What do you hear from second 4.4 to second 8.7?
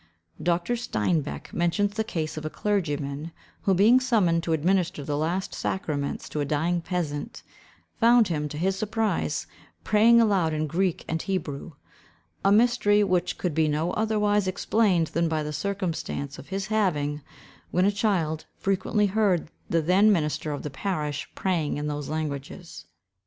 to administer the last sacraments to a dying peasant, found him, to